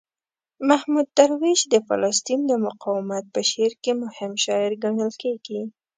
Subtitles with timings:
[0.69, 5.61] محمود درویش د فلسطین د مقاومت په شعر کې مهم شاعر ګڼل کیږي.